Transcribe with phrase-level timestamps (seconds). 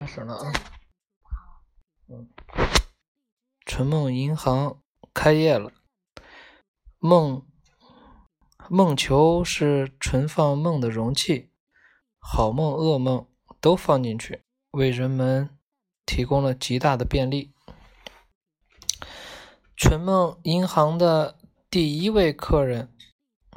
[0.00, 0.52] 开始了啊，
[2.08, 2.26] 嗯，
[3.66, 4.80] 纯梦银行
[5.12, 5.70] 开业了。
[6.98, 7.46] 梦
[8.70, 11.50] 梦球是存放梦的容器，
[12.18, 13.28] 好梦、噩梦
[13.60, 15.58] 都放进去，为人们
[16.06, 17.52] 提供了极大的便利。
[19.76, 21.38] 纯梦银行的
[21.68, 22.96] 第一位客人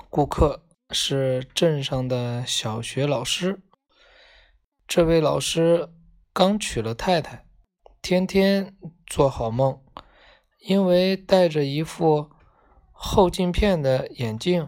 [0.09, 3.61] 顾客是镇上的小学老师，
[4.85, 5.93] 这位老师。
[6.33, 7.45] 刚娶了太太，
[8.01, 9.79] 天天做好梦，
[10.61, 12.31] 因为戴着一副
[12.91, 14.67] 后镜片的眼镜，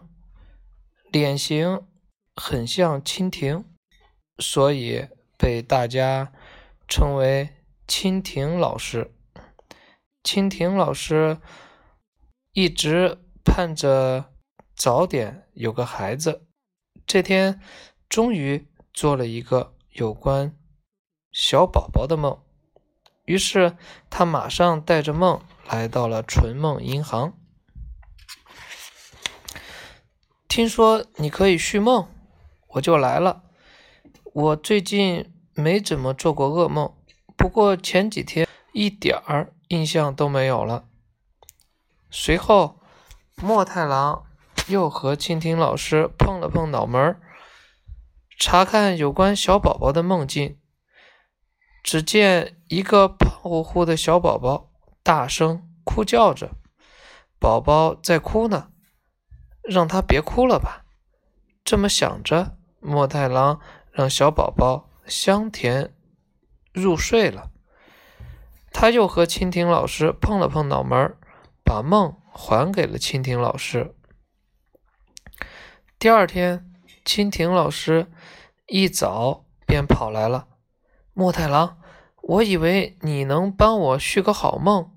[1.12, 1.82] 脸型
[2.36, 3.66] 很像蜻蜓，
[4.38, 5.08] 所以
[5.40, 6.32] 被大家
[6.88, 7.50] 称为
[7.88, 9.12] 蜻蜓老师。
[10.24, 11.40] 蜻蜓老师
[12.52, 14.32] 一直盼着
[14.76, 16.46] 早点有个孩子，
[17.08, 17.60] 这天
[18.08, 20.56] 终于做了一个有关。
[21.38, 22.40] 小宝宝的梦，
[23.26, 23.76] 于是
[24.10, 27.34] 他马上带着梦来到了纯梦银行。
[30.48, 32.08] 听说你可以续梦，
[32.70, 33.44] 我就来了。
[34.32, 36.96] 我最近没怎么做过噩梦，
[37.36, 40.86] 不过前几天一点儿印象都没有了。
[42.10, 42.80] 随后，
[43.36, 44.24] 墨太郎
[44.70, 47.20] 又和蜻蜓老师碰了碰脑门儿
[48.40, 50.58] 查看有关小宝宝的梦境。
[51.86, 54.72] 只见一个胖乎乎的小宝宝
[55.04, 56.56] 大声哭叫着
[57.40, 58.72] ：“宝宝在哭呢，
[59.62, 60.84] 让他别哭了吧。”
[61.64, 65.94] 这么想着，莫太郎让小宝宝香甜
[66.74, 67.52] 入睡了。
[68.72, 71.16] 他又和蜻蜓老师碰了碰脑门，
[71.64, 73.94] 把梦还给了蜻蜓老师。
[76.00, 76.74] 第二天，
[77.06, 78.12] 蜻蜓老师
[78.66, 80.48] 一早便跑来了。
[81.18, 81.78] 莫太郎，
[82.24, 84.92] 我以为你能帮我续个好梦，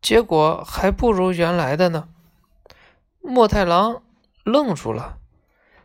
[0.00, 2.08] 结果还不如原来的呢。
[3.20, 4.02] 莫太郎
[4.42, 5.18] 愣住了，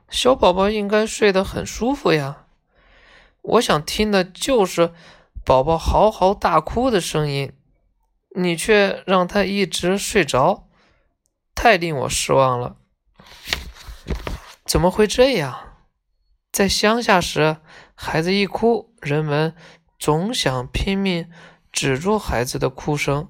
[0.10, 2.46] 小宝宝应该睡得很舒服呀，
[3.42, 4.94] 我想听的就是
[5.44, 7.52] 宝宝嚎嚎大哭的声音，
[8.34, 10.70] 你却让他一直睡着，
[11.54, 12.78] 太令我失望了。
[14.64, 15.74] 怎么会这样？
[16.54, 17.58] 在乡下时，
[17.94, 19.56] 孩子一哭，人们
[20.00, 21.30] 总想拼命
[21.72, 23.30] 止住孩子的哭声，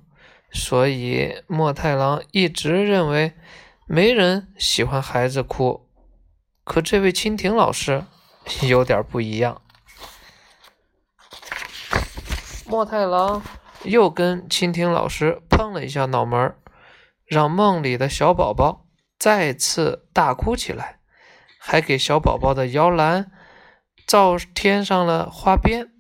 [0.52, 3.34] 所以莫太郎一直认为
[3.86, 5.90] 没人喜欢孩子哭。
[6.64, 8.06] 可这位蜻蜓老师
[8.64, 9.62] 有点不一样。
[12.66, 13.44] 莫太郎
[13.84, 16.58] 又跟蜻蜓老师碰了一下脑门儿，
[17.26, 18.88] 让梦里的小宝宝
[19.20, 21.00] 再次大哭起来。
[21.60, 23.32] 还给小宝宝的摇篮
[24.06, 25.92] 照添上了花边。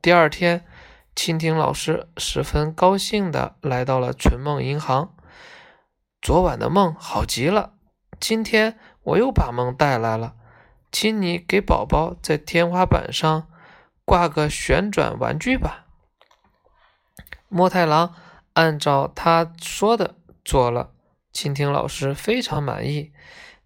[0.00, 0.64] 第二天，
[1.16, 5.14] 蜻蜓老师十分高兴地来到了纯梦银行。
[6.22, 7.72] 昨晚的梦好极了，
[8.20, 10.34] 今天我又把梦带来了，
[10.92, 13.48] 请你给宝宝在天花板上
[14.04, 15.86] 挂个旋转玩具吧。
[17.48, 18.14] 莫太郎
[18.52, 20.92] 按照他说的做了，
[21.32, 23.12] 蜻蜓老师非常满意。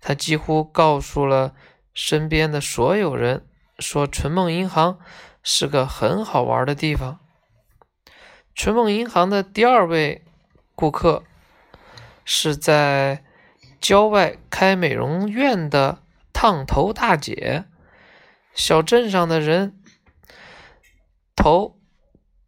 [0.00, 1.54] 他几乎告诉了
[1.92, 3.46] 身边的所有人，
[3.78, 4.98] 说纯梦银行
[5.42, 7.20] 是个很好玩的地方。
[8.54, 10.24] 纯梦银行的第二位
[10.74, 11.24] 顾客
[12.24, 13.24] 是在
[13.80, 16.02] 郊外开美容院的
[16.32, 17.64] 烫头大姐。
[18.54, 19.80] 小镇上的人
[21.34, 21.80] 头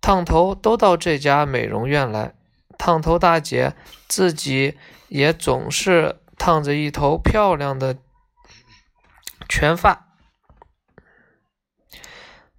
[0.00, 2.34] 烫头都到这家美容院来，
[2.78, 3.74] 烫头大姐
[4.06, 6.20] 自己也总是。
[6.38, 7.96] 烫着一头漂亮的
[9.48, 10.05] 全发，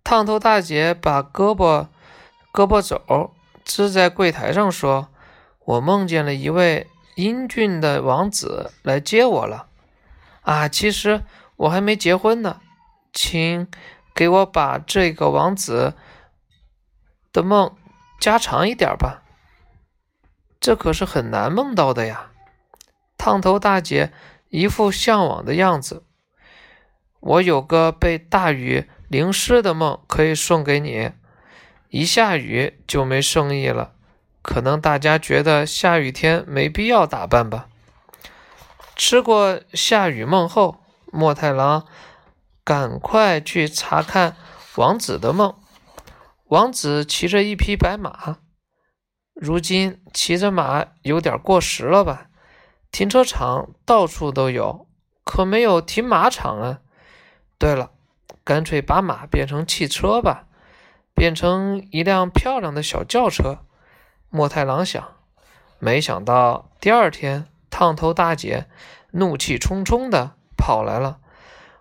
[0.09, 1.87] 烫头大姐把胳膊
[2.53, 3.33] 胳膊肘
[3.65, 5.09] 支在柜台上说
[5.65, 9.67] ：“我梦见了一位英俊的王子来接我了。
[10.43, 11.25] 啊，其实
[11.57, 12.61] 我还没结婚呢，
[13.11, 13.67] 请
[14.15, 15.95] 给我把这个王子
[17.33, 17.75] 的梦
[18.17, 19.23] 加长一点吧，
[20.61, 22.31] 这可是很难梦到的呀。”
[23.19, 24.13] 烫头大姐
[24.47, 26.05] 一副向往的样子。
[27.19, 31.11] 我有个被大雨淋湿的梦可以送给你。
[31.89, 33.93] 一下雨就没生意了，
[34.41, 37.67] 可能大家觉得下雨天没必要打扮吧。
[38.95, 41.85] 吃过下雨梦后，莫太郎
[42.63, 44.35] 赶快去查看
[44.75, 45.55] 王子的梦。
[46.47, 48.37] 王子骑着一匹白马，
[49.33, 52.27] 如今骑着马有点过时了吧？
[52.91, 54.87] 停车场到处都有，
[55.23, 56.79] 可没有停马场啊。
[57.57, 57.91] 对了，
[58.47, 60.45] 干脆把马变成汽车吧，
[61.13, 63.65] 变成一辆漂亮的小轿车。
[64.29, 65.15] 莫太郎想，
[65.79, 68.69] 没想到第二天，烫头大姐
[69.11, 71.19] 怒气冲冲的跑来了：“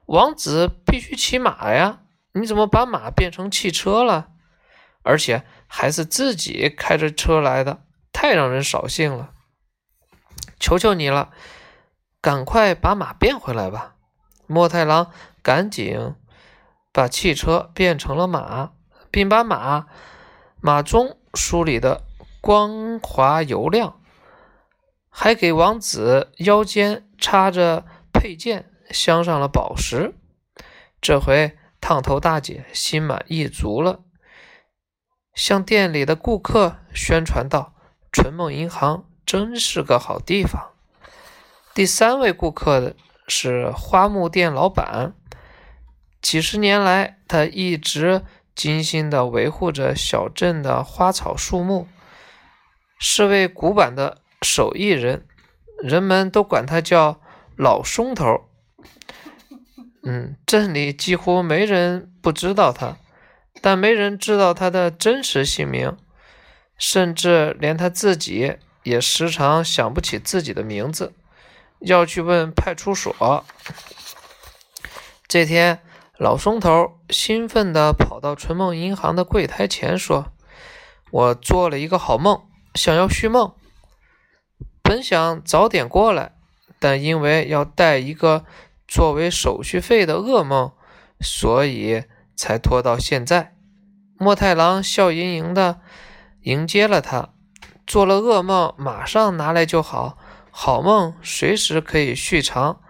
[0.06, 2.00] 王子必须骑马呀！
[2.32, 4.30] 你怎么把马变成汽车了？
[5.04, 9.30] 而且还是自己开着车来的，太让人扫兴了！
[10.58, 11.30] 求求你了，
[12.20, 13.94] 赶快把马变回来吧！”
[14.48, 16.16] 莫太郎赶紧
[16.96, 18.72] 把汽车变成了马，
[19.10, 19.86] 并把马
[20.62, 22.04] 马鬃梳理的
[22.40, 24.00] 光滑油亮，
[25.10, 27.84] 还给王子腰间插着
[28.14, 30.14] 佩剑镶上了宝石。
[31.02, 34.00] 这回烫头大姐心满意足了，
[35.34, 37.74] 向店里的顾客宣传道
[38.10, 40.70] ：“纯梦银行真是个好地方。”
[41.74, 42.94] 第三位顾客。
[43.28, 45.12] 是花木店老板，
[46.26, 51.86] 几十年来，他一直精心地维护着小镇的花草树木，
[52.98, 55.24] 是位古板的手艺人，
[55.80, 57.20] 人们都管他叫
[57.56, 58.48] 老松头。
[60.02, 62.96] 嗯，镇里几乎没人不知道他，
[63.62, 65.96] 但没人知道他的真实姓名，
[66.76, 71.12] 甚至连他自己也时常想不起自己的名字。
[71.78, 73.46] 要去问派出所。
[75.28, 75.80] 这天，
[76.18, 80.32] 老松头兴奋地跑到春梦银行的柜台前，说
[81.12, 82.40] ：“我做了一个好梦，
[82.74, 83.52] 想要续梦。
[84.82, 86.32] 本想早点过来，
[86.78, 88.46] 但因为要带一个
[88.88, 90.72] 作为手续费的噩梦，
[91.20, 92.04] 所以
[92.34, 93.54] 才拖到现在。”
[94.18, 95.80] 莫太郎笑盈盈地
[96.40, 97.34] 迎接了他
[97.86, 100.16] ：“做了噩梦，马上拿来就好。”
[100.58, 102.80] 好梦随时可以续长，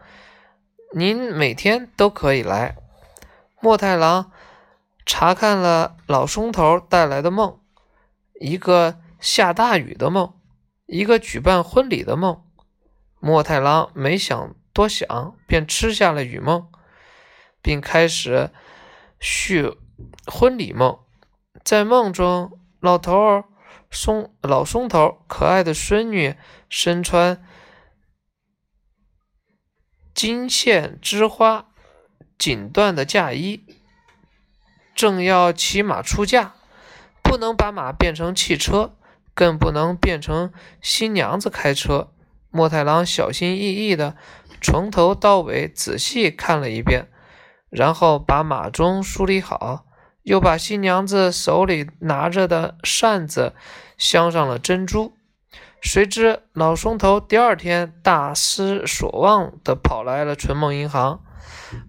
[0.95, 2.77] 您每天都可以来。
[3.61, 4.31] 莫太郎
[5.05, 7.61] 查看了老松头带来的梦：
[8.41, 10.39] 一个下大雨的梦，
[10.87, 12.45] 一个举办婚礼的梦。
[13.19, 16.71] 莫太郎没想多想，便吃下了雨梦，
[17.63, 18.51] 并开始
[19.19, 19.77] 续
[20.27, 20.99] 婚礼梦。
[21.65, 23.45] 在梦中，老头儿
[23.91, 26.37] 松老松头可爱的孙女
[26.69, 27.43] 身穿。
[30.15, 31.69] 金线织花、
[32.39, 33.65] 锦缎的嫁衣，
[34.95, 36.53] 正要骑马出嫁，
[37.23, 38.95] 不能把马变成汽车，
[39.35, 42.13] 更不能变成新娘子开车。
[42.51, 44.17] 莫太郎小心翼翼地
[44.63, 47.09] 从头到尾仔细看了一遍，
[47.69, 49.85] 然后把马鬃梳理好，
[50.23, 53.55] 又把新娘子手里拿着的扇子
[53.99, 55.15] 镶上了珍珠。
[55.83, 61.23] 谁知老松头第二天大失所望地跑来了纯梦银行。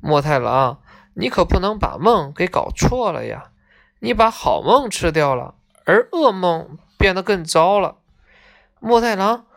[0.01, 0.81] 莫太郎，
[1.15, 3.51] 你可不能把梦给搞错了呀！
[3.99, 5.55] 你把好梦吃掉了，
[5.85, 7.97] 而噩梦变得更糟了。
[8.79, 9.47] 莫太郎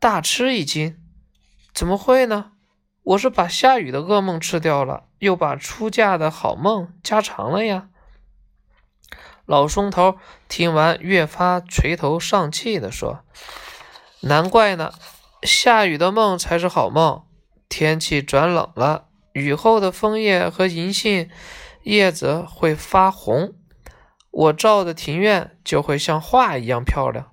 [0.00, 0.98] 大吃一惊
[1.74, 2.52] ：“怎么会呢？
[3.02, 7.88] 我是把下雨的噩梦吃掉了，又把出嫁的好梦加长了呀！”
[9.44, 10.16] 老松头
[10.48, 13.24] 听完，越发垂头丧气地说。
[14.20, 14.92] 难怪呢，
[15.42, 17.24] 下雨的梦才是好梦。
[17.68, 21.30] 天气转冷了，雨后的枫叶和银杏
[21.82, 23.54] 叶子会发红，
[24.30, 27.32] 我照的庭院就会像画一样漂亮。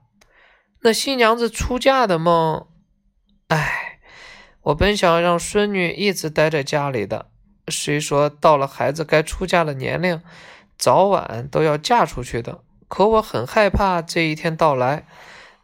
[0.82, 2.68] 那新娘子出嫁的梦，
[3.48, 4.00] 唉，
[4.62, 7.26] 我本想让孙女一直待在家里的，
[7.68, 10.22] 虽说到了孩子该出嫁的年龄，
[10.78, 15.08] 早晚都要嫁出去的，可我很害怕这一天到来。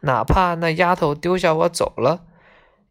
[0.00, 2.24] 哪怕那丫头丢下我走了，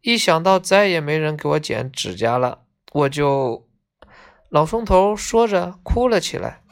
[0.00, 2.63] 一想到再也没人给我剪指甲了，
[2.94, 3.66] 我就……
[4.48, 6.62] 老松头说着哭了起来。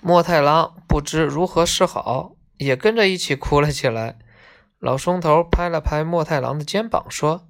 [0.00, 4.18] 莫太郎不知如何是好，也跟着一起哭了起来。
[4.80, 7.46] 老松头拍了拍莫太郎的肩膀，说：“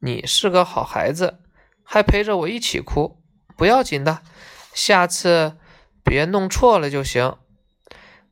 [0.00, 1.40] 你是个好孩子，
[1.82, 3.20] 还陪着我一起哭，
[3.54, 4.22] 不要紧的，
[4.72, 5.58] 下次
[6.02, 7.36] 别弄错了就行。”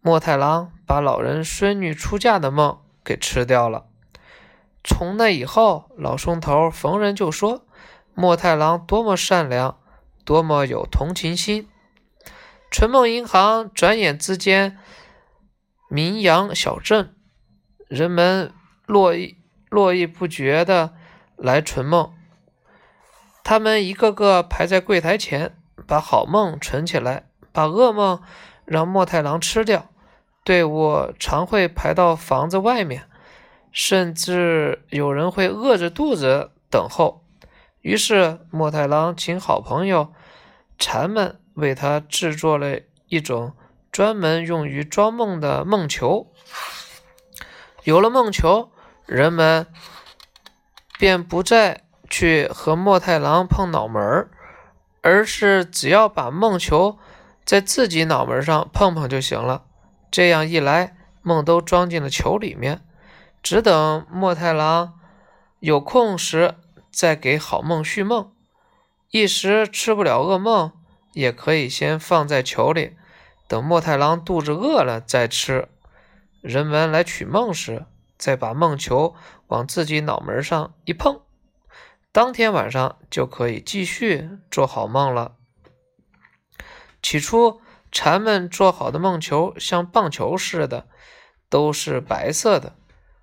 [0.00, 3.86] 莫太郎把老人孙女出嫁的梦给吃掉了。
[4.82, 7.65] 从那以后，老松头逢人就说
[8.18, 9.78] 莫太郎多么善良，
[10.24, 11.68] 多么有同情心。
[12.70, 14.78] 纯梦银行转眼之间
[15.90, 17.14] 名扬小镇，
[17.88, 18.54] 人们
[18.86, 19.36] 络绎
[19.68, 20.94] 络绎不绝的
[21.36, 22.14] 来纯梦。
[23.44, 25.54] 他们一个个排在柜台前，
[25.86, 28.22] 把好梦存起来，把噩梦
[28.64, 29.90] 让莫太郎吃掉。
[30.42, 33.10] 队伍常会排到房子外面，
[33.70, 37.25] 甚至有人会饿着肚子等候。
[37.86, 40.12] 于是墨太郎请好朋友
[40.76, 43.54] 蝉们为他制作了一种
[43.92, 46.32] 专门用于装梦的梦球。
[47.84, 48.72] 有了梦球，
[49.06, 49.68] 人们
[50.98, 54.30] 便不再去和墨太郎碰脑门儿，
[55.02, 56.98] 而是只要把梦球
[57.44, 59.62] 在自己脑门上碰碰就行了。
[60.10, 62.80] 这样一来，梦都装进了球里面，
[63.44, 64.98] 只等墨太郎
[65.60, 66.56] 有空时
[66.96, 68.32] 再给好梦续梦。
[69.10, 70.72] 一时吃不了噩梦，
[71.12, 72.96] 也可以先放在球里，
[73.46, 75.68] 等墨太郎肚子饿了再吃。
[76.40, 77.84] 人们来取梦时，
[78.16, 79.14] 再把梦球
[79.48, 81.20] 往自己脑门上一碰，
[82.12, 85.36] 当天晚上就可以继续做好梦了。
[87.02, 87.60] 起初，
[87.92, 90.88] 蝉们做好的梦球像棒球似的，
[91.50, 92.74] 都是白色的。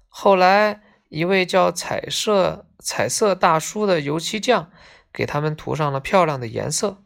[0.08, 0.83] 后来，
[1.14, 4.72] 一位叫彩色彩色大叔的油漆匠
[5.14, 7.04] 给他们涂上了漂亮的颜色。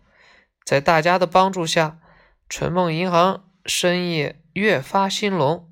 [0.64, 2.00] 在大家的帮助下，
[2.48, 5.70] 纯梦银行生意越发兴隆。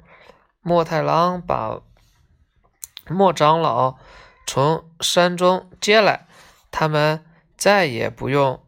[0.60, 1.80] 莫太郎把
[3.08, 3.96] 莫长老
[4.46, 6.28] 从山中接来，
[6.72, 7.24] 他们
[7.56, 8.62] 再也不用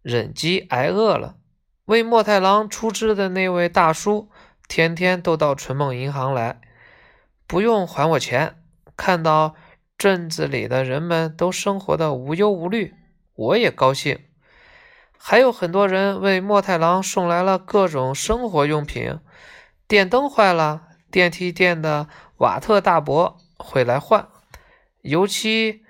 [0.00, 1.36] 忍饥挨饿了。
[1.84, 4.30] 为莫太郎出资的那位大叔，
[4.66, 6.62] 天天都到纯梦银行来，
[7.46, 8.62] 不用还我钱。
[8.96, 9.54] 看到
[9.98, 12.94] 镇子里的人们都生活的无忧无虑，
[13.34, 14.24] 我也高兴。
[15.18, 19.20] 还有很多人为莫太郎送来了各种生活用品，
[19.86, 20.82] 电灯坏了。
[21.08, 24.28] 电梯店的瓦特大伯会来换
[25.02, 25.84] 油漆，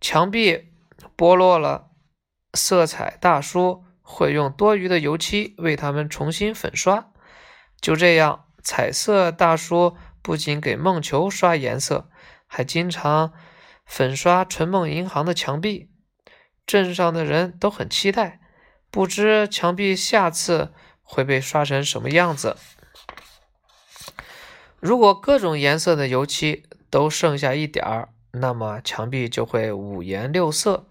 [0.00, 0.70] 墙壁
[1.16, 1.88] 剥落了，
[2.52, 7.10] 色彩大叔会用多余的油漆为他们重新粉刷。
[7.80, 12.08] 就这样，彩色大叔不仅给梦球刷颜色，
[12.48, 13.32] 还经常
[13.86, 15.88] 粉刷纯梦银行的墙壁。
[16.66, 18.40] 镇上的人都很期待，
[18.90, 22.56] 不知墙壁下次会被刷成什么样子。
[24.80, 30.88] 如果各种颜色的油漆都剩下一点儿，那么墙壁就会五颜六色。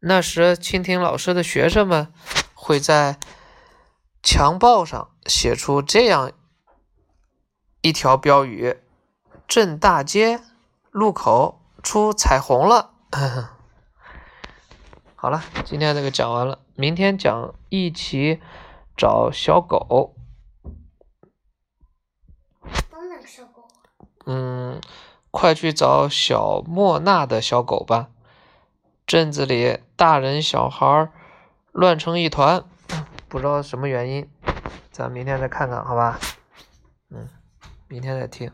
[0.00, 2.12] 那时，蜻蜓老师的学生们
[2.54, 3.18] 会在
[4.22, 6.30] 墙报上写出这样
[7.80, 8.76] 一条标语
[9.48, 10.40] ：“镇大街
[10.98, 12.90] 路口出彩虹了。
[15.14, 18.40] ”好了，今天这个讲完了，明天讲一起
[18.96, 20.16] 找小狗。
[24.26, 24.80] 嗯，
[25.30, 28.08] 快去找小莫娜的小狗吧！
[29.06, 31.10] 镇子里大人小孩
[31.72, 32.64] 乱成一团，
[33.28, 34.28] 不知道什么原因，
[34.90, 36.18] 咱明天再看看，好吧？
[37.10, 37.28] 嗯，
[37.86, 38.52] 明天再听。